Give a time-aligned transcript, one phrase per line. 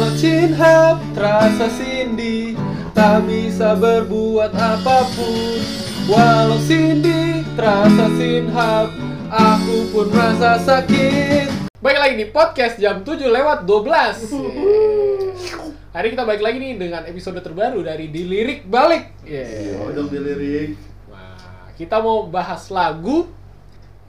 [0.00, 2.56] Walau cinta terasa Cindy
[2.96, 5.60] Tak bisa berbuat apa pun
[6.08, 8.96] Walau Cindy terasa sinhab
[9.28, 11.52] Aku pun merasa sakit
[11.84, 15.36] Baik lagi di podcast jam 7 lewat 12 Yeay.
[15.92, 19.84] Hari ini kita balik lagi nih dengan episode terbaru dari Dilirik Balik Yeay.
[19.84, 20.80] Oh, dong dilirik.
[21.12, 23.28] Nah, kita mau bahas lagu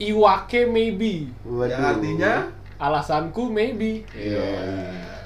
[0.00, 2.48] Iwake Maybe Yang artinya
[2.80, 5.20] Alasanku Maybe Iya.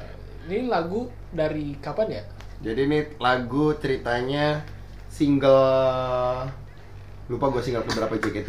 [0.46, 2.22] Ini lagu dari kapan ya?
[2.62, 4.62] Jadi ini lagu ceritanya
[5.10, 6.46] single
[7.26, 8.48] lupa gue single keberapa JKT.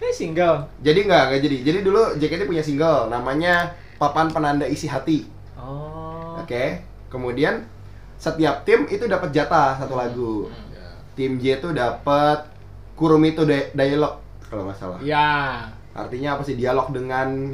[0.00, 0.64] Eh single.
[0.80, 1.56] Jadi nggak nggak jadi.
[1.68, 5.28] Jadi dulu JKT punya single namanya Papan Penanda Isi Hati.
[5.60, 6.40] Oh.
[6.40, 6.80] Oke.
[7.12, 7.68] Kemudian
[8.16, 10.48] setiap tim itu dapat jatah satu lagu.
[10.72, 10.88] Ya.
[11.12, 12.56] Tim J itu dapat
[12.96, 14.16] Kurumi itu di- dialog
[14.48, 14.98] kalau nggak salah.
[15.04, 15.68] Ya.
[15.92, 17.52] Artinya apa sih dialog dengan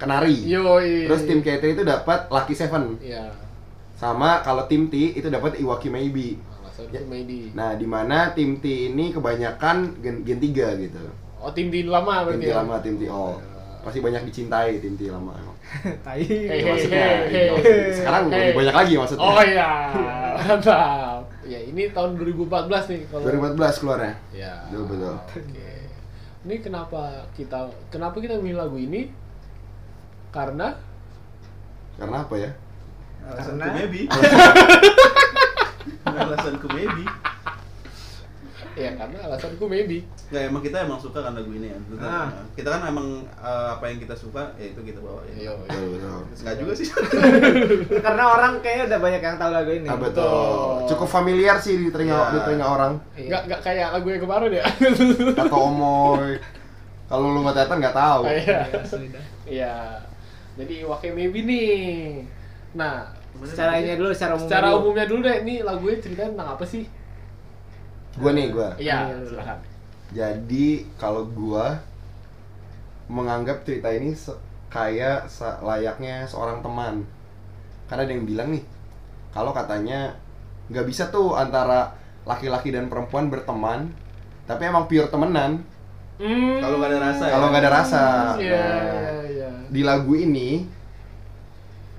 [0.00, 0.48] kenari.
[0.48, 1.04] Yoi.
[1.04, 2.96] Terus tim K3 itu dapat Lucky Seven.
[2.98, 3.28] Ya.
[3.94, 6.40] Sama kalau tim T itu dapat Iwaki Maybe.
[6.88, 7.04] Ya.
[7.04, 7.52] Maybe.
[7.52, 11.04] Nah, di mana tim T ini kebanyakan gen, gen 3 gitu.
[11.36, 12.56] Oh tim di lama Tim berarti T ya?
[12.64, 13.36] lama, tim T oh.
[13.80, 15.56] Pasti banyak dicintai tim T lama emang.
[16.04, 16.16] Tai.
[16.20, 17.54] Hey, Ya, hey, maksudnya, hey, gitu.
[17.60, 17.92] hey.
[17.92, 18.40] sekarang Hey.
[18.40, 19.24] lebih banyak lagi maksudnya.
[19.24, 19.70] Oh iya.
[20.40, 21.20] Mantap.
[21.44, 22.48] Ya ini tahun 2014
[22.88, 24.14] nih kalau 2014 keluarnya.
[24.32, 24.54] Ya.
[24.72, 25.14] Betul, betul.
[25.20, 25.72] Oke.
[26.40, 27.02] Ini kenapa
[27.36, 29.12] kita kenapa kita milih lagu ini?
[30.30, 30.68] Karena
[31.94, 32.50] Karena apa ya?
[33.20, 34.00] alasanku Karena- maybe.
[36.06, 37.04] alasanku maybe.
[38.78, 40.06] ya karena alasanku maybe.
[40.30, 41.76] Nggak, emang kita emang suka kan lagu ini ya.
[41.76, 42.26] Kita, Ah.
[42.54, 45.52] kita kan emang eh, apa yang kita suka, ya itu kita bawa Iya.
[45.52, 45.58] ya.
[45.58, 46.20] Betul, betul.
[46.40, 46.88] Enggak juga sih.
[48.06, 49.86] Karena orang kayaknya udah banyak yang tahu lagu ini.
[49.90, 50.24] Ah, betul.
[50.24, 50.88] betul.
[50.88, 52.30] Cukup familiar sih di telinga Ya.
[52.30, 52.92] di telinga orang.
[53.12, 54.64] Enggak enggak kayak lagu yang kemarin ya.
[55.36, 56.32] Kata Omoy.
[57.04, 58.22] Kalau lu nggak datang nggak tahu.
[58.24, 58.60] Iya.
[58.70, 59.20] Iya.
[59.44, 59.74] Iya.
[60.58, 61.70] Jadi Wake Maybe nih.
[62.76, 63.06] Nah,
[63.46, 64.44] Secara ini dulu, secara umum.
[64.46, 64.78] secara dulu.
[64.90, 66.84] umumnya dulu deh, ini lagunya ceritanya tentang apa sih?
[68.20, 68.68] Gua nih, gua.
[68.76, 69.58] Iya, Iya, silakan.
[70.10, 70.66] Jadi
[70.98, 71.78] kalau gua
[73.10, 74.38] menganggap cerita ini se-
[74.70, 77.02] kayak se- layaknya seorang teman.
[77.90, 78.62] Karena ada yang bilang nih,
[79.34, 80.14] kalau katanya
[80.70, 81.90] nggak bisa tuh antara
[82.26, 83.90] laki-laki dan perempuan berteman,
[84.46, 85.62] tapi emang pure temenan.
[86.20, 86.60] Hmm.
[86.62, 87.32] Kalau nggak ada rasa ya?
[87.34, 88.02] Kalau nggak ada rasa.
[88.04, 89.19] Iya, Nah, iya, iya.
[89.70, 90.66] Di lagu ini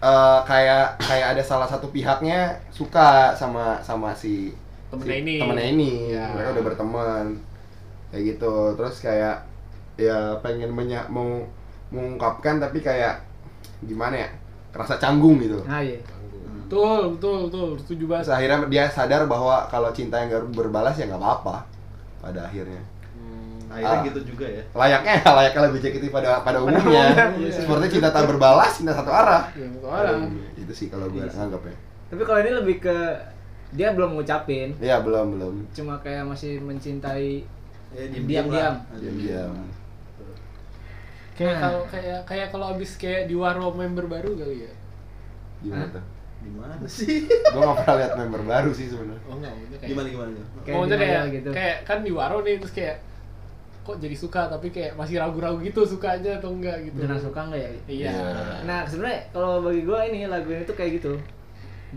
[0.02, 4.52] eh, kayak kayak ada salah satu pihaknya suka sama sama si
[4.92, 5.36] Temennya si ini.
[5.40, 6.26] temennya ini Ya.
[6.30, 7.26] mereka udah berteman
[8.12, 9.40] kayak gitu terus kayak
[9.96, 11.40] ya pengen menya mau
[11.90, 13.24] mengungkapkan tapi kayak
[13.82, 14.30] gimana ya
[14.72, 16.00] kerasa canggung gitu Nah, iya.
[16.68, 17.70] Betul, betul, betul.
[17.80, 18.24] Setuju banget.
[18.24, 21.68] terus akhirnya dia sadar bahwa kalau cinta yang gak berbalas ya nggak apa-apa
[22.24, 22.80] pada akhirnya.
[23.72, 24.04] Akhirnya Ah.
[24.04, 24.64] gitu juga ya.
[24.70, 27.52] layaknya layaknya lebih JKT pada pada umumnya umumnya.
[27.56, 30.20] seperti cinta tak berbalas cinta satu arah Ya, betul orang.
[30.54, 31.76] itu sih kalau gue nganggap ya
[32.08, 32.98] Tapi kalau ini lebih ke
[33.72, 37.48] dia belum ngucapin, Iya belum belum cuma kayak masih mencintai
[37.90, 38.76] Ya, Diam-diam.
[38.94, 39.52] Diam-diam.
[41.32, 41.62] Kayak Nah.
[41.62, 44.72] kalau kayak kayak kalau abis kayak di Waro member baru kali ya.
[45.62, 46.04] gimana tuh?
[46.42, 47.30] Gimana sih?
[47.54, 49.22] Gue gak pernah lihat member baru sih sebenarnya.
[49.24, 50.30] Oh enggak, maksudnya kayak Gimana gimana?
[50.32, 50.42] Kayak
[50.74, 51.50] Maksudnya gimana kayak gitu.
[51.54, 52.96] kayak kan di Waro nih terus kayak
[53.82, 57.02] kok jadi suka tapi kayak masih ragu-ragu gitu sukanya atau enggak gitu.
[57.02, 57.70] beneran suka nggak ya?
[57.70, 57.80] Iya.
[57.90, 58.14] Iya.
[58.70, 61.14] Nah sebenarnya kalau bagi gue ini lagu ini tuh kayak gitu.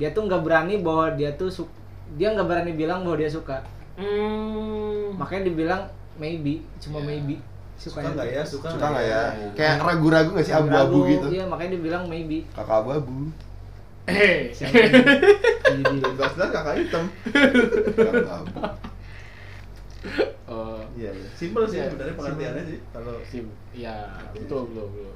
[0.01, 1.69] Dia tuh nggak berani bahwa dia tuh su
[2.17, 3.61] dia nggak berani bilang bahwa dia suka.
[4.01, 5.15] Hmm.
[5.21, 5.83] Makanya dibilang
[6.17, 7.07] maybe, cuma Iya.
[7.07, 7.37] maybe.
[7.77, 8.43] Suka nggak ya?
[8.47, 9.23] Suka Suka nggak ya?
[9.35, 9.49] Iya.
[9.53, 11.27] Kayak ragu-ragu gak sih abu-abu gitu?
[11.31, 12.49] Iya makanya dibilang maybe.
[12.57, 13.29] Kakak abu-abu.
[14.09, 14.49] Eh.
[14.57, 15.01] Siapa ini?
[15.65, 17.05] Jadi, Jelas-jelas kakak hitam.
[17.99, 18.53] Kakak abu.
[20.49, 20.74] Oh.
[20.95, 21.29] Iya, iya.
[21.35, 22.79] Simple sih Iya, sebenarnya pengertiannya sih.
[22.91, 23.47] Kalau Sim.
[23.73, 23.97] Ya,
[24.31, 25.13] betul, betul, betul.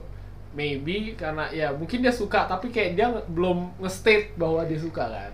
[0.48, 5.32] Maybe karena ya mungkin dia suka tapi kayak dia belum nge-state bahwa dia suka kan.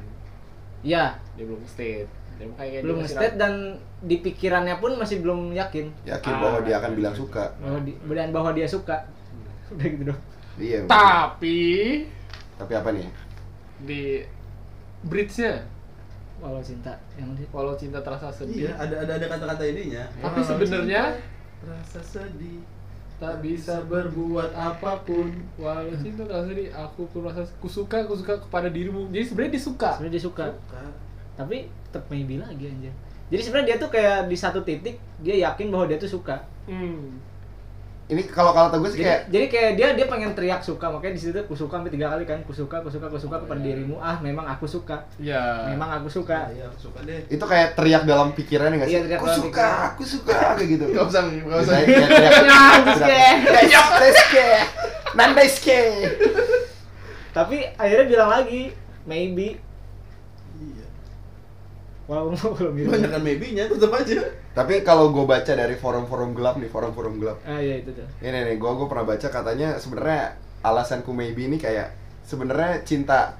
[0.85, 2.11] ya Dia belum nge-state.
[2.35, 3.53] Dia kayak dia belum masih state dan
[4.03, 7.21] di pikirannya pun masih belum yakin Yakin Ah, bahwa dia akan iya, bilang iya.
[7.23, 7.45] suka.
[7.57, 8.97] bahwa di, dan bahwa dia suka.
[9.71, 10.21] Udah gitu dong.
[10.59, 10.79] Iya.
[10.85, 11.59] Tapi
[12.55, 13.07] Tapi apa nih?
[13.81, 14.03] di
[15.03, 15.67] bridge-nya
[16.45, 20.05] Walau cinta yang walau cinta terasa sedih iya, ada ada ada kata-kata ininya.
[20.15, 21.33] Tapi Walau sebenarnya cinta
[21.65, 22.61] Rasa sedih.
[23.15, 28.13] tak bisa berbuat apa pun walau cinta terasa sedih aku pun rasa ku suka ku
[28.13, 30.83] suka kepada dirimu jadi sebenarnya dia suka Sebenarnya dia suka, Suka.
[31.35, 31.57] tapi
[31.89, 32.93] tetap maybe lagi anjir.
[33.25, 36.45] Jadi sebenarnya dia tuh kayak di satu titik dia yakin bahwa dia tuh suka.
[36.67, 37.33] hmm.
[38.05, 40.93] Ini kalau kalau kata gue sih Jadi, kayak jadi kayak dia dia pengen teriak suka
[40.93, 43.41] makanya di situ aku suka sampai tiga kali kan ku suka ku suka ku suka
[43.41, 47.25] kepada dirimu ah memang aku suka ya memang aku suka Iya, aku suka deh.
[47.27, 48.93] itu kayak teriak dalam pikirannya gak sih?
[48.93, 49.89] Iya, teriak aku dalam suka, pikiran.
[49.89, 50.85] aku suka kayak gitu.
[50.93, 51.75] Enggak usah, enggak usah.
[51.81, 52.33] Kayak teriak.
[52.45, 53.23] Ya, Desuke.
[54.05, 54.49] Desuke.
[55.15, 55.81] Nandesuke.
[57.33, 58.63] tapi akhirnya bilang lagi
[59.05, 59.57] maybe.
[62.05, 64.21] Walaupun belum biru Banyak kan maybe-nya tetap aja.
[64.55, 67.39] Tapi kalau gue baca dari forum-forum gelap nih, forum-forum gelap.
[67.49, 71.57] ah iya itu tuh Ini nih, gue gue pernah baca katanya sebenarnya alasanku maybe ini
[71.57, 71.93] kayak
[72.25, 73.37] sebenarnya cinta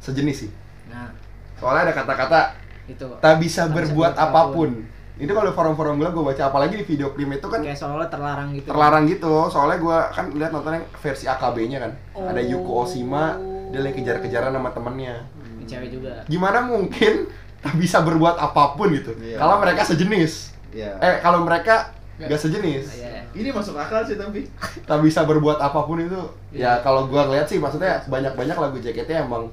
[0.00, 0.50] sejenis sih.
[0.92, 1.08] nah
[1.56, 2.40] Soalnya ada kata-kata
[2.86, 4.70] itu tak bisa Tak bisa berbuat berbuat apa pun.
[5.16, 8.52] Itu kalau forum-forum gelap gue baca apalagi di video klip itu kan kayak seolah terlarang
[8.52, 9.48] gitu terlarang gitu.
[9.48, 11.92] Soalnya gue kan lihat nontonnya versi AKB-nya kan.
[12.12, 13.40] Ada Yuko Oshima,
[13.72, 15.24] dia lagi kejar-kejaran sama temennya.
[15.56, 17.32] Ini cewek juga Gimana mungkin
[17.80, 19.12] bisa berbuat apa pun gitu?
[19.16, 19.36] Iya.
[19.36, 20.32] Kalau mereka sejenis.
[20.70, 20.90] Iya.
[20.98, 22.84] Eh, kalau mereka gak sejenis.
[22.86, 24.48] Ah, iya Ini masuk akal sih tapi.
[24.88, 26.16] tak bisa berbuat apa pun itu
[26.50, 26.80] Iya.
[26.80, 29.52] ya kalau gua ngeliat sih maksudnya banyak-banyak lagu JKT emang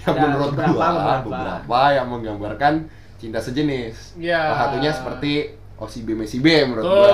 [0.00, 1.28] yang Ada menurut beberapa, gua beberapa.
[1.28, 1.80] beberapa.
[1.92, 2.74] yang menggambarkan
[3.14, 4.40] cinta sejenis Iya.
[4.40, 5.32] salah satunya seperti
[5.74, 6.92] Osi B Messi B menurut Tuh.
[6.92, 7.12] gua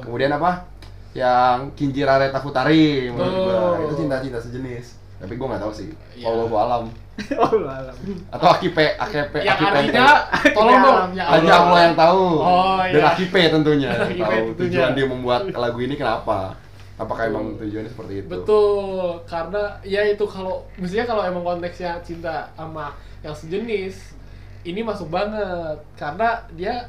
[0.00, 0.68] kemudian apa
[1.12, 3.82] yang Kinjira Reta Futari menurut gua Tuh.
[3.82, 4.84] itu cinta-cinta sejenis
[5.24, 5.88] tapi gua nggak tahu sih.
[6.20, 6.24] Iya.
[6.28, 6.84] kalau gua alam.
[7.38, 7.94] Oh lu alam.
[8.26, 10.06] Atau Akipe Akipe Yang Akipe artinya
[10.50, 11.10] tolong dong.
[11.14, 12.26] Ya hanya Allah yang tahu.
[12.42, 13.10] Oh, dan iya.
[13.14, 13.90] Akipe tentunya.
[13.94, 14.58] Akipe tahu tentunya.
[14.58, 16.58] tujuan dia membuat lagu ini kenapa?
[16.94, 18.30] Apakah emang tujuannya seperti itu?
[18.30, 24.14] Betul, karena ya itu kalau misalnya kalau emang konteksnya cinta sama yang sejenis,
[24.62, 25.74] ini masuk banget.
[25.98, 26.86] Karena dia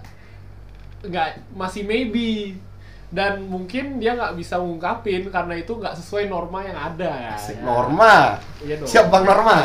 [1.01, 2.57] nggak masih maybe
[3.15, 7.33] dan mungkin dia nggak bisa ngungkapin karena itu nggak sesuai norma yang ada ya.
[7.39, 7.63] Asik, Ya.
[7.63, 8.15] Norma.
[8.59, 8.87] Iya dong.
[8.91, 9.55] Siap Bang Norma.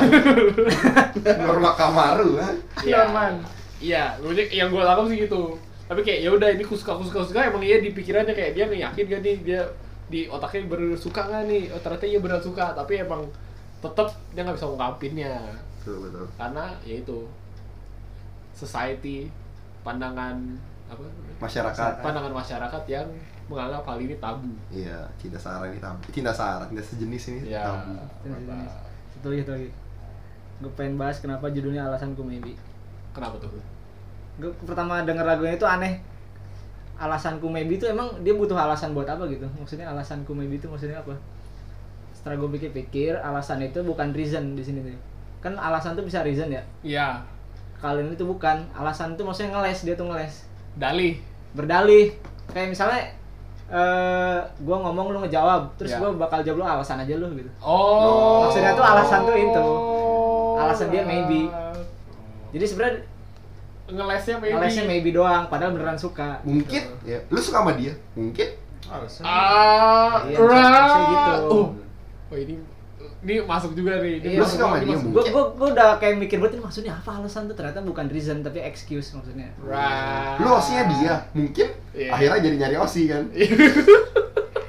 [1.50, 2.48] Norma Kamaru, ha?
[2.80, 3.42] Iya, man.
[3.82, 5.42] Iya, maksudnya yang gue tangkap sih gitu.
[5.90, 9.04] Tapi kayak ya udah ini kusuka kusuka kusuka emang iya di pikirannya kayak dia yakin
[9.10, 9.60] gak nih dia
[10.06, 11.62] di otaknya bersuka nggak nih?
[11.74, 13.26] Oh ternyata iya benar suka, tapi emang
[13.82, 15.34] tetap dia nggak bisa ngungkapinnya
[15.82, 16.26] Betul, betul.
[16.38, 17.18] karena ya itu
[18.54, 19.26] society
[19.82, 20.36] pandangan
[20.86, 21.02] apa?
[21.40, 21.92] Masyarakat.
[22.04, 23.08] Pandangan masyarakat yang
[23.50, 24.46] menganggap hal ini tabu.
[24.70, 25.98] Iya, cinta Sarah ini tabu.
[26.08, 27.66] Cinta Sarah, cinta sejenis ini Ya.
[27.66, 27.98] tabu.
[29.10, 29.68] Satu lagi, satu lagi.
[30.60, 32.54] Gue pengen bahas kenapa judulnya alasanku maybe.
[33.10, 33.50] Kenapa tuh?
[34.38, 35.98] Gue pertama denger lagunya itu aneh.
[36.94, 39.48] Alasanku maybe itu emang dia butuh alasan buat apa gitu?
[39.56, 41.16] Maksudnya alasanku maybe itu maksudnya apa?
[42.12, 44.92] Setelah gue pikir-pikir, alasan itu bukan reason di sini tuh.
[45.40, 46.60] Kan alasan tuh bisa reason ya.
[46.84, 47.24] Iya,
[47.80, 48.60] Kali ini tuh bukan.
[48.76, 50.44] Alasan tuh maksudnya ngeles, dia tuh ngeles.
[50.76, 51.16] dalih.
[51.56, 52.12] Berdalih.
[52.52, 53.00] Kayak misalnya
[53.70, 56.02] eh gua ngomong lu ngejawab, terus Ya.
[56.02, 57.50] gua bakal jawab lu alasan aja lu gitu.
[57.62, 58.44] Oh.
[58.46, 59.66] Maksudnya tuh alasan tuh itu.
[60.58, 61.46] Alasan dia maybe.
[62.50, 62.98] Jadi sebenarnya
[63.90, 64.54] ngelesnya maybe.
[64.54, 66.38] ngelesnya maybe doang, padahal beneran suka.
[66.42, 66.94] Mungkin, gitu.
[67.06, 67.18] ya.
[67.26, 67.94] Lu suka sama dia?
[68.14, 68.48] Mungkin.
[68.86, 69.22] Alasan.
[69.22, 70.66] Ah, Iya, right.
[70.66, 71.34] maksudnya gitu.
[71.46, 71.66] Oh,
[72.26, 72.54] oh ini
[73.20, 74.20] ini masuk juga nih.
[74.20, 74.96] Ini Iya, Lu masuk sama dia.
[74.96, 78.40] Gua, gua, gua udah kayak mikir banget ini maksudnya apa alasan tuh ternyata bukan reason
[78.40, 79.52] tapi excuse maksudnya.
[79.60, 80.40] Right.
[80.40, 81.68] Lu osinya dia, mungkin.
[81.92, 82.10] Iya.
[82.16, 83.24] Akhirnya jadi nyari osi kan?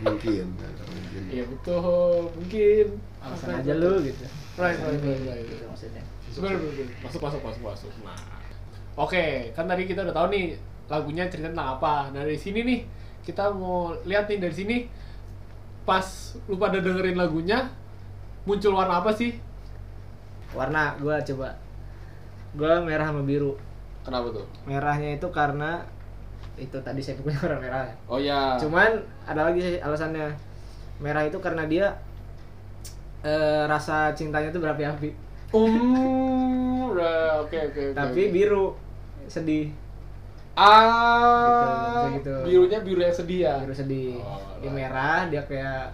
[0.04, 0.46] mungkin.
[0.58, 1.24] Mungkin.
[1.32, 2.86] Iya betul, mungkin.
[3.22, 4.24] Alasan Right, aja right, lu gitu.
[4.60, 5.44] Right, right, right, right.
[5.48, 6.04] Gitu maksudnya.
[6.32, 6.96] Bener, bener, bener.
[7.06, 7.92] Masuk, masuk, masuk, masuk.
[8.04, 8.20] Nah,
[9.00, 9.26] oke,
[9.56, 10.46] kan tadi kita udah tahu nih
[10.92, 12.12] lagunya cerita tentang apa.
[12.12, 12.80] Nah dari sini nih
[13.24, 14.78] kita mau lihat nih dari sini
[15.88, 17.72] pas lu pada dengerin lagunya
[18.44, 19.38] muncul warna apa sih?
[20.52, 21.50] Warna gua coba.
[22.58, 23.56] Gua merah sama biru.
[24.02, 24.46] Kenapa tuh?
[24.66, 25.86] Merahnya itu karena
[26.58, 27.86] itu tadi saya punya warna merah.
[28.10, 28.58] Oh ya.
[28.58, 30.34] Cuman ada lagi sih alasannya.
[31.02, 31.94] Merah itu karena dia
[33.22, 35.10] eh, rasa cintanya itu berapi-api.
[35.52, 37.04] Um, oke
[37.46, 37.84] oke oke.
[37.94, 38.34] Tapi oke.
[38.34, 38.66] biru
[39.28, 39.72] sedih,
[40.60, 42.36] ah, Gitu, gitu.
[42.44, 43.54] birunya biru yang sedih ya.
[43.64, 44.20] biru sedih.
[44.20, 45.92] Oh, Dia merah, dia kayak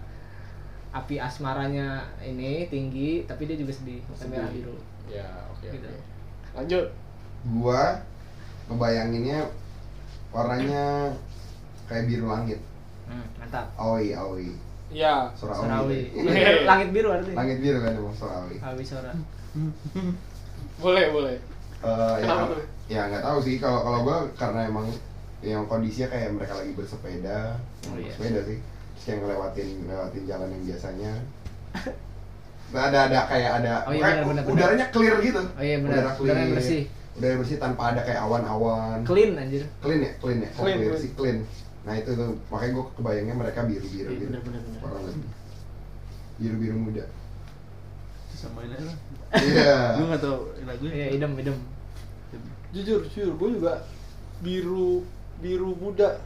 [0.88, 4.00] api asmaranya ini tinggi, tapi dia juga sedih.
[4.10, 4.30] Sedih.
[4.32, 4.76] merah biru.
[5.06, 5.84] Ya, oke Gitu.
[5.84, 6.00] oke.
[6.54, 6.86] Lanjut.
[7.54, 7.82] Gua
[8.66, 9.40] ngebayanginnya
[10.28, 11.12] warnanya
[11.84, 12.60] kayak biru langit.
[13.04, 13.68] Hmm, mantap.
[13.76, 14.52] Aoi, aoi.
[14.88, 15.28] Ya.
[15.32, 15.60] Sorawi.
[15.64, 16.00] Sorawi.
[16.28, 16.64] Iya.
[16.64, 17.36] Langit biru artinya.
[17.36, 18.56] Langit biru kan emang Sorawi.
[18.58, 19.12] Awi Sora.
[20.78, 21.36] Boleh, boleh.
[21.78, 22.62] Eh, ya, tuh?
[22.90, 24.86] ya nggak tahu sih kalau kalau gua karena emang
[25.38, 27.54] yang kondisinya kayak mereka lagi bersepeda,
[27.86, 28.10] Oh, iya.
[28.10, 28.58] sepeda sih,
[28.98, 31.12] terus kayak ngelewatin ngelewatin jalan yang biasanya.
[32.68, 35.40] Nah, ada ada kayak ada Oh iya, kayak benar, benar, udaranya clear gitu.
[35.40, 35.94] Oh iya benar.
[35.94, 36.34] Udara clear.
[36.34, 36.82] Udaranya bersih.
[37.16, 38.98] Udara bersih tanpa ada kayak awan-awan.
[39.06, 39.62] Clean anjir.
[39.80, 40.50] Clean ya, clean ya.
[40.52, 41.00] Oh, Clean, clear clean.
[41.00, 41.38] sih clean.
[41.86, 44.28] Nah itu tuh makanya gua kebayangnya mereka biru-biru Iya, gitu.
[44.28, 44.80] benar, benar, benar.
[44.82, 45.30] Kurang lebih.
[46.36, 47.04] Biru-biru muda.
[48.34, 48.96] Samain aja lah.
[49.40, 49.76] Iya.
[49.96, 50.36] Gue nggak tahu
[50.66, 50.92] lagunya.
[50.92, 51.56] Iya, idem idem.
[52.68, 53.72] Jujur, jujur, gue juga
[54.44, 55.08] biru
[55.40, 56.20] biru muda.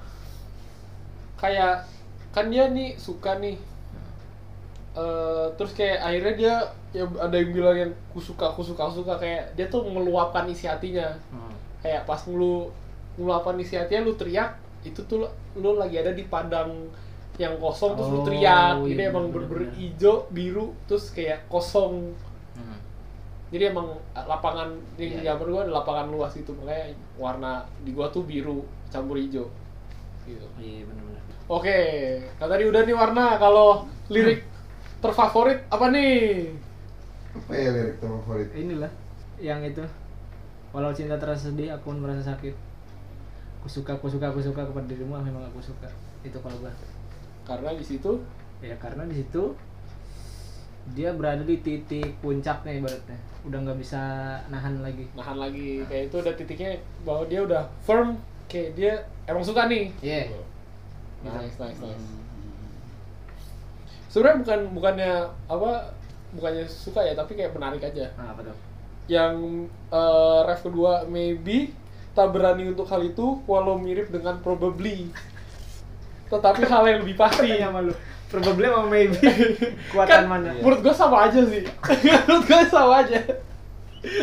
[1.39, 1.87] Kayak
[2.33, 3.57] kan dia nih suka nih.
[4.93, 6.55] Eh terus kayak akhirnya dia
[6.93, 11.17] ya ada yang bilang yang kusuka kusuka suka kayak dia tuh meluapkan isi hatinya.
[11.29, 11.53] Hmm.
[11.81, 12.69] Kayak pas lu
[13.15, 15.25] ngeluapkan isi hatinya lu teriak itu tuh
[15.55, 16.89] lu lagi ada di padang
[17.35, 19.73] yang kosong terus lu Oh, teriak iya, ini emang bener, bener bener.
[19.75, 22.13] hijau biru terus kayak kosong
[22.53, 22.77] Hmm.
[23.49, 25.33] jadi emang lapangan di Iya.
[25.33, 29.49] gambar gua ada lapangan luas gitu makanya warna di gua tuh biru campur hijau
[30.23, 31.22] gitu Iya benar-benar.
[31.53, 31.79] Oke
[32.39, 34.41] kalau tadi udah nih warna kalau lirik
[35.03, 36.49] terfavorit apa nih
[37.33, 38.49] Apa ya lirik favorit?
[38.53, 38.93] Inilah
[39.41, 39.81] yang itu.
[40.69, 42.53] Walau cinta terasa sedih, aku pun merasa sakit.
[43.57, 45.89] Aku suka, aku suka, aku suka kepada dirimu, ah, memang aku suka.
[46.21, 46.73] Itu kalau gua.
[47.43, 48.21] karena di situ
[48.61, 49.57] Ya karena di situ
[50.93, 53.19] dia berada di titik puncaknya ibaratnya.
[53.47, 54.03] Udah nggak bisa
[54.53, 55.07] nahan lagi.
[55.15, 56.71] nahan lagi kayak itu udah titiknya
[57.03, 58.19] bahwa dia udah firm
[58.51, 58.93] kayak dia
[59.27, 60.27] emang suka nih Iya.
[61.25, 62.21] Nice nice nice Hmm.
[64.09, 65.13] sebenarnya bukan bukannya
[65.47, 65.71] apa
[66.33, 68.57] bukannya suka ya tapi kayak menarik aja Nah, apa tuh?
[69.07, 69.35] yang
[69.89, 71.73] eh, ref kedua maybe
[72.13, 75.09] tak berani untuk hal itu walau mirip dengan probably
[76.29, 77.95] tetapi hal yang lebih pasti Tanya sama lu.
[78.27, 79.21] Probably sama maybe.
[79.93, 80.49] Kuatan kan mana?
[80.57, 81.63] menurut gue sama aja sih
[82.25, 83.21] menurut gue sama aja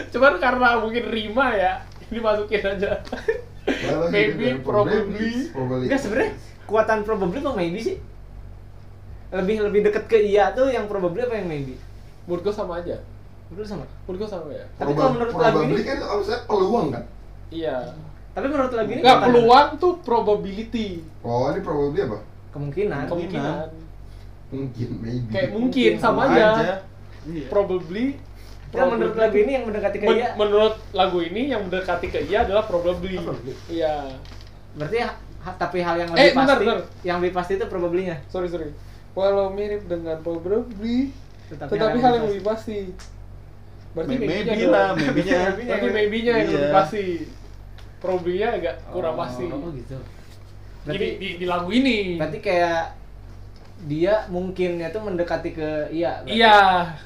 [0.09, 1.73] cuman karena mungkin rima ya
[2.05, 2.99] ini masukin aja
[4.09, 5.85] maybe gitu, probably probably.
[5.85, 6.31] Enggak sebenarnya
[6.69, 7.97] kuatan probably apa maybe sih?
[9.29, 11.73] Lebih lebih deket ke iya tuh yang probably apa yang maybe?
[12.21, 12.93] menurut gue sama aja
[13.49, 13.85] Menurut sama.
[14.05, 17.03] menurut gue sama ya Tapi kalau menurut lagu probably ini- kan harusnya peluang kan?
[17.49, 17.77] iya
[18.29, 20.87] Tapi menurut lagu ini nggak peluang tuh probability
[21.19, 22.21] Oh, ini probably apa?
[22.51, 23.03] kemungkinan.
[23.07, 23.67] kemungkinan
[24.49, 25.29] Mungkin, maybe.
[25.29, 26.81] kayak mungkin sama aja
[27.23, 27.45] Iya.
[27.49, 28.17] probably
[28.69, 30.29] Kan menurut lagu ini yang mendekati ke Men- iya.
[30.35, 33.53] menurut lagu ini yang mendekati ke iya adalah probably probably.
[33.67, 34.05] iya
[34.71, 34.97] Berarti
[35.39, 36.79] ha- tapi hal yang Eh, lebih bentar, pasti, bentar.
[37.01, 38.17] yang lebih pasti itu probably-nya.
[38.25, 38.69] sorry sorry
[39.11, 41.11] walau mirip dengan probably
[41.47, 42.77] Tetapi, tetapi hal yang lebih pasti
[43.89, 45.39] berarti Maybe lah, maybe-nya.
[45.59, 46.55] berarti maybe-nya yang Iya.
[46.55, 47.03] lebih pasti
[47.97, 49.97] probably-nya agak kurang pasti Oh gitu.
[50.79, 52.95] Jadi Berarti di, di lagu ini berarti kayak
[53.81, 56.19] dia mungkinnya tuh mendekati ke iya.
[56.21, 56.35] berarti.
[56.35, 56.57] iya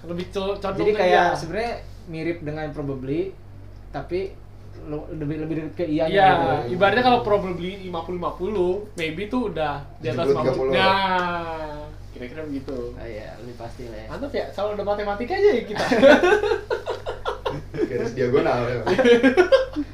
[0.03, 1.33] lebih co- condong Jadi kayak iya.
[1.33, 1.73] sebenarnya
[2.05, 3.31] mirip dengan probably
[3.89, 4.33] tapi
[5.15, 6.27] lebih lebih dekat ke iya Iya,
[6.67, 6.75] gitu.
[6.75, 10.75] ibaratnya kalau probably 50-50, maybe tuh udah di atas 70-30.
[10.75, 10.75] 50.
[10.75, 12.77] Nah, kira-kira begitu.
[12.91, 14.07] Oh iya, lebih pasti lah ya.
[14.11, 15.85] Mantap ya, selalu ada matematika aja ya kita.
[17.73, 18.79] garis diagonal ya.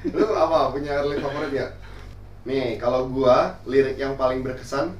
[0.09, 1.67] Lu apa punya lirik favorit ya?
[2.43, 4.95] Nih, kalau gua lirik yang paling berkesan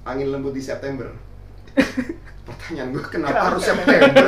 [0.00, 1.12] Angin lembut di September.
[2.48, 4.26] Pertanyaan gua kenapa harus September?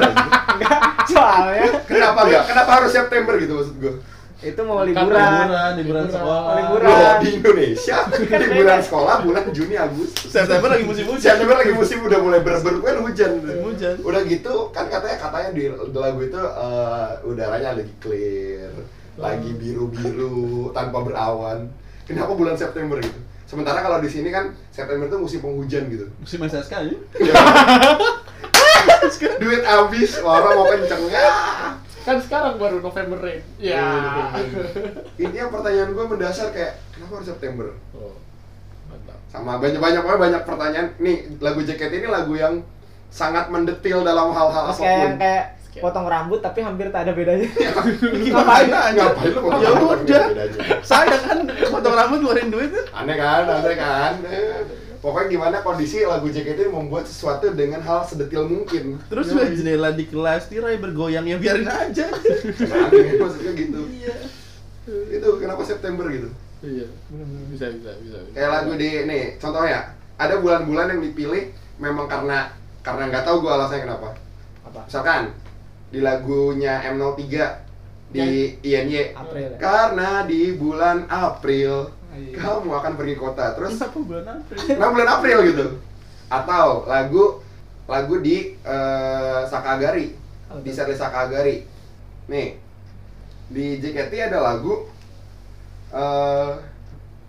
[0.54, 0.72] Anjing?
[1.08, 2.42] Soalnya kenapa enggak?
[2.46, 3.94] Kenapa harus September gitu maksud gua?
[4.42, 5.06] itu mau Kan liburan.
[5.06, 6.06] liburan, liburan Liburan.
[6.10, 6.40] sekolah.
[6.58, 6.88] Liburan.
[6.90, 7.96] Loh, di Indonesia
[8.42, 10.26] liburan sekolah bulan Juni Agustus.
[10.26, 11.22] September lagi musim hujan.
[11.22, 13.32] September lagi musim udah mulai ber-ber kan hujan.
[13.38, 13.94] Hujan.
[14.02, 18.74] Udah gitu kan katanya katanya di, di lagu itu eh, udaranya lagi clear,
[19.14, 21.70] lagi biru-biru tanpa berawan.
[22.02, 23.22] Kenapa bulan September gitu?
[23.46, 26.10] Sementara kalau di sini kan September itu musim penghujan gitu.
[26.18, 26.96] Musim SSK aja.
[29.38, 31.26] Duit habis, orang mau kenceng ya.
[32.02, 33.42] kan sekarang baru November Rain.
[33.56, 33.86] Ya.
[35.14, 37.66] Intinya pertanyaan gue mendasar kayak kenapa harus September?
[37.94, 38.18] Oh,
[38.90, 39.18] mantap.
[39.30, 40.88] Sama banyak-banyak banyak pertanyaan.
[40.98, 42.66] Nih lagu JKT ini lagu yang
[43.06, 45.12] sangat mendetil dalam hal-hal kayak apa pun.
[45.20, 45.82] kayak Sekian.
[45.84, 47.46] potong rambut tapi hampir tak ada bedanya.
[48.34, 50.24] ngapain ngapain lu Ya udah.
[50.82, 51.38] Saya kan
[51.70, 54.12] potong rambut ngeluarin duit aneh kan aneh kan
[55.02, 59.90] pokoknya gimana kondisi lagu JKT ini membuat sesuatu dengan hal sedetil mungkin Terus Ya, jendela
[59.90, 62.06] di kelas tirai bergoyang ya biarin aja.
[62.78, 64.14] aneh maksudnya gitu Iya.
[65.12, 66.30] itu kenapa September gitu
[66.62, 66.86] Iya.
[67.50, 68.18] Bisa bisa bisa.
[68.22, 68.30] bisa.
[68.32, 73.50] kayak lagu di nih contohnya ada bulan-bulan yang dipilih memang karena karena nggak tahu gue
[73.50, 74.08] alasannya kenapa
[74.62, 74.86] Apa?
[74.86, 75.34] misalkan
[75.88, 77.18] di lagunya M03
[78.08, 78.28] di
[78.60, 79.48] INY April.
[79.48, 79.58] ya?
[79.58, 82.36] karena di bulan April Iya.
[82.36, 84.60] kamu akan pergi kota terus Kenapa bulan April?
[84.80, 85.66] Nah bulan April gitu.
[86.28, 87.24] Atau lagu
[87.88, 90.12] lagu di eh, Sakagari.
[90.60, 91.64] Di setlist Sakagari.
[92.28, 92.60] Nih
[93.48, 94.84] di JKT ada lagu
[95.92, 96.52] eh,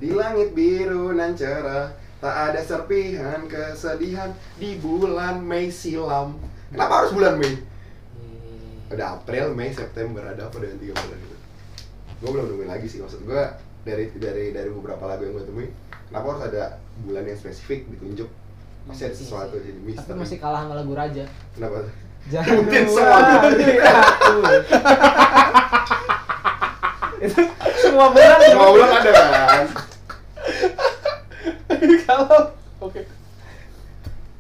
[0.04, 6.36] di langit biru nan cerah tak ada serpihan kesedihan di bulan Mei silam.
[6.72, 7.56] Kenapa harus bulan Mei?
[7.56, 8.92] Hmm.
[8.92, 11.38] ada April Mei September ada apa dengan tiga bulan itu?
[12.24, 13.44] Gue belum nemuin lagi sih maksud gue
[13.84, 15.70] dari dari dari beberapa lagu yang gue temuin
[16.08, 16.64] kenapa harus ada
[17.00, 18.28] bulan yang spesifik ditunjuk
[18.84, 21.24] masih ada sesuatu jadi Tapi misteri masih kalah sama lagu Raja.
[21.52, 21.76] kenapa
[22.56, 23.20] Mungkin semua.
[23.20, 23.48] aku.
[27.22, 27.42] Itu
[27.78, 29.66] semua bulan semua bulan ada kan
[32.04, 32.40] Kalau
[32.80, 33.02] oke.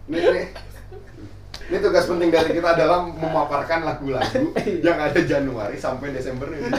[0.05, 0.45] nih nih
[1.73, 6.69] ini tugas penting dari kita adalah memaparkan lagu-lagu yang ada Januari sampai Desember ini.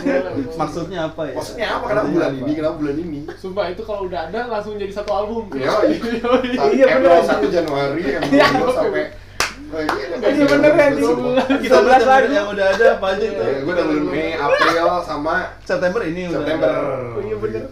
[0.55, 1.35] Maksudnya apa ya?
[1.35, 1.85] Maksudnya apa?
[1.91, 2.53] Kenapa bulan ini?
[2.55, 3.19] Kenapa bulan ini?
[3.35, 5.51] Sumpah itu kalau udah ada langsung jadi satu album.
[5.51, 7.27] Ya, Iya, iya bener.
[7.27, 9.05] M01 Januari, M02 Iya, sampai
[9.75, 11.19] Oh, iya, Iya, bener, anjing.
[11.59, 12.31] Kita 11 bener lagu.
[12.31, 13.27] yang udah ada apa aja?
[13.27, 16.71] Ya, gue udah belum Mei, April sama September ini udah September.
[17.11, 17.63] Oh, iya, bener.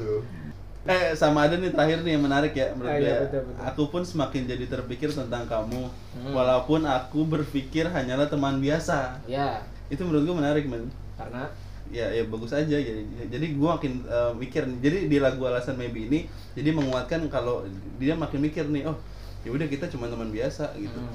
[0.83, 3.19] Eh sama ada nih terakhir nih yang menarik ya menurut Ah, iya, ya.
[3.23, 3.63] betul, betul.
[3.63, 6.35] Aku pun semakin jadi terpikir tentang kamu, Hmm.
[6.35, 9.15] walaupun aku berpikir hanyalah teman biasa.
[9.25, 10.91] Ya, Itu menurut gue menarik men.
[11.15, 11.47] karena
[11.93, 14.79] Ya ya bagus aja jadi jadi gue makin eh, mikir nih.
[14.81, 17.69] jadi di lagu alasan maybe ini jadi menguatkan kalau
[18.01, 18.97] dia makin mikir nih oh
[19.45, 20.97] ya udah kita cuma teman biasa gitu.
[20.97, 21.13] hmm,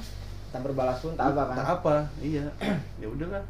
[0.47, 1.55] tak berbalas pun tak apa kan.
[1.57, 2.45] Tak apa, iya.
[3.01, 3.41] ya udahlah.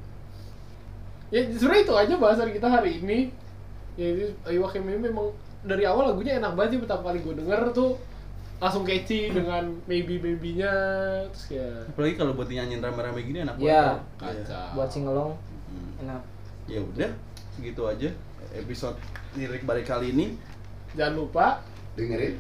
[1.28, 3.20] Ya sebenarnya itu aja bahasan kita hari ini.
[4.00, 5.28] Ya itu Iwakim ini memang
[5.62, 7.98] dari awal lagunya enak banget sih pertama kali gue denger tuh
[8.58, 10.74] langsung catchy dengan maybe maybe-nya
[11.30, 14.02] terus kayak Apalagi kalau buat dinyanyiin rame-rame gini enak Iya.
[14.02, 14.02] banget.
[14.20, 14.44] Iya.
[14.44, 14.66] kacau.
[14.74, 15.34] Buat singelong
[15.68, 16.02] Hmm.
[16.02, 16.22] enak.
[16.66, 17.12] Ya udah,
[17.52, 18.10] segitu aja
[18.52, 18.98] episode
[19.34, 20.34] lirik balik kali ini
[20.92, 21.62] Jangan lupa
[21.94, 22.40] Dengerin.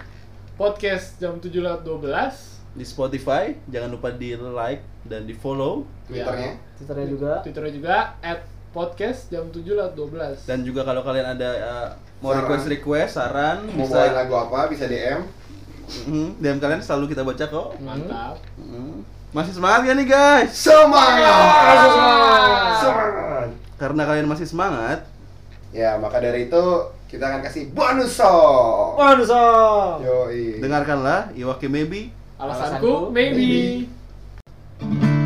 [0.55, 3.53] podcast jam 7 lewat 12 di Spotify.
[3.67, 6.57] Jangan lupa di like dan di follow Twitternya.
[6.75, 7.31] Twitternya juga.
[7.41, 12.33] Twitternya juga at podcast jam 7 lewat 12 dan juga kalau kalian ada uh, mau
[12.33, 12.41] Saran.
[12.43, 15.21] request request saran Mau bawain bisa lagu apa bisa DM.
[15.87, 17.67] Mhm, DM kalian selalu kita baca kok.
[17.79, 19.05] mantap Mhm.
[19.31, 20.49] Masih semangat ya nih guys?
[20.55, 21.87] Semangat.
[22.81, 23.47] Semangat.
[23.77, 25.05] Karena kalian masih semangat,
[25.75, 26.63] Ya, maka dari itu
[27.11, 28.95] kita akan kasih bonus song.
[28.95, 29.95] Waduh, song.
[30.01, 30.63] Yoi.
[30.63, 33.45] dengarkanlah Iwake Maybe alasanku Alasanku, maybe,
[34.81, 35.16] maybe.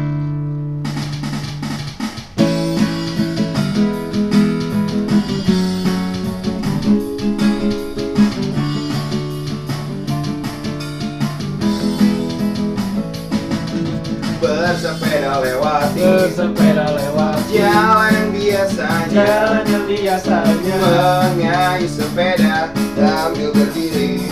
[15.31, 16.01] Bersepeda lewati.
[16.03, 19.07] Bersepeda lewat jalan yang biasanya.
[19.15, 20.75] Jalan yang biasanya.
[20.83, 22.57] Mengayu sepeda
[23.00, 24.27] sambil berdiri.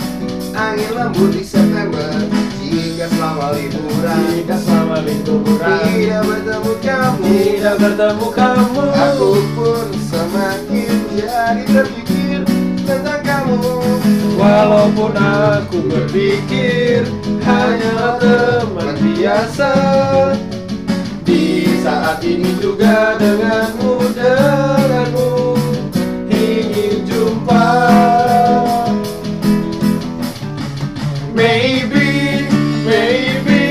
[0.52, 2.12] Angin lembut di September.
[2.60, 4.20] Jika selama liburan.
[4.28, 5.80] Jika selama liburan.
[5.88, 7.24] Tidak bertemu kamu.
[7.24, 8.82] Tidak bertemu kamu.
[8.92, 12.44] Aku pun semakin jadi terpikir
[12.84, 13.56] tentang kamu.
[14.36, 17.08] Walaupun aku berpikir
[17.40, 19.72] hanya teman biasa
[21.30, 25.30] Di saat ini juga denganmu, denganmu.
[26.26, 27.70] Ingin jumpa.
[31.30, 32.50] Maybe,
[32.82, 33.62] maybe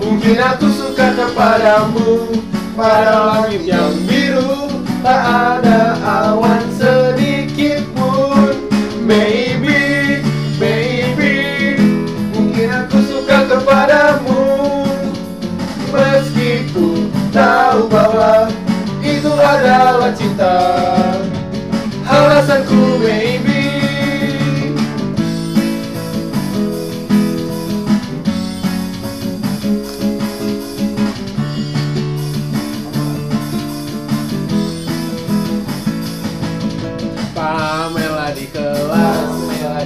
[0.00, 2.40] Mungkin aku suka kepadamu.
[2.72, 3.68] Pada langit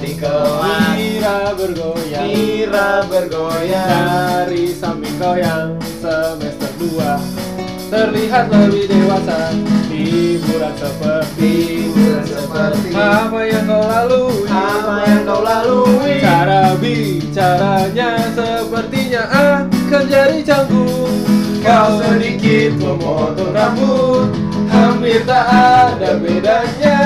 [0.01, 0.93] di kelas.
[0.97, 2.27] Mira bergoyang.
[2.29, 3.89] Mira bergoyang.
[3.89, 9.55] Dari samping goyang semester 2 Terlihat lebih dewasa
[9.87, 11.51] Hiburan seperti
[11.87, 14.45] Hiburan seperti Apa yang kau lalui?
[14.51, 16.15] Apa yang kau lalui?
[16.19, 21.15] Cara bicaranya sepertinya akan jadi canggung.
[21.63, 24.29] Kau sedikit memotong rambut
[24.67, 26.99] Hampir tak ada bedanya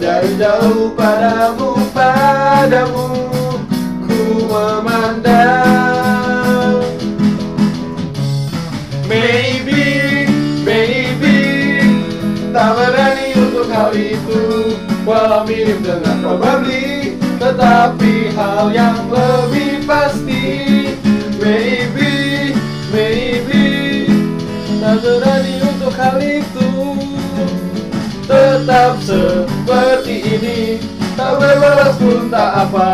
[0.00, 3.12] dari jauh padamu, padamu
[4.08, 5.60] Ku memandang.
[9.04, 10.24] Maybe,
[10.64, 11.36] maybe
[12.48, 14.72] Tak berani untuk hal itu.
[15.04, 20.88] Walau mirip dengan probably Tetapi hal yang lebih pasti.
[21.36, 22.56] Maybe,
[22.88, 23.68] maybe
[24.80, 26.96] Tak berani untuk hal itu.
[28.24, 28.96] Tetap
[29.70, 30.60] seperti ini
[31.14, 32.90] Tak berbalas pun tak apa.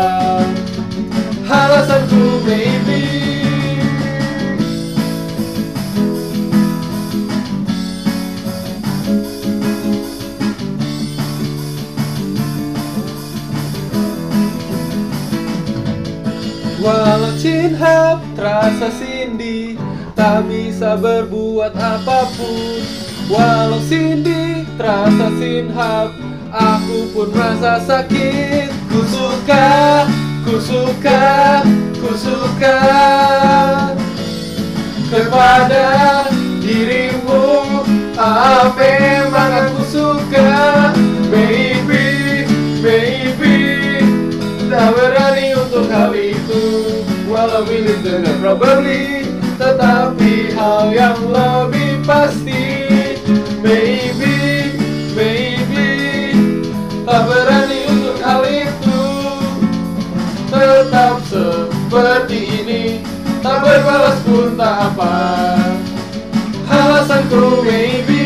[1.49, 3.01] Alasanku maybe
[16.77, 19.81] Walau cinta terasa Cindy
[20.13, 22.85] Tak bisa berbuat apa pun.
[23.33, 28.71] Walau Cindy terasa sinhap Aku pun merasa sakit.
[28.87, 29.67] Ku suka,
[30.47, 31.61] ku suka,
[31.99, 32.77] ku suka
[35.11, 35.87] Kepada
[36.63, 37.83] dirimu.
[38.17, 40.49] Apa memang aku suka?
[41.27, 42.47] Baby,
[42.81, 43.59] baby
[44.71, 46.63] Tak berani untuk hal itu.
[47.27, 49.27] Walau milik dengan probably
[49.59, 52.86] Tetapi hal yang lebih pasti
[64.37, 65.13] pun tak apa.
[66.69, 68.16] Alasanku maybe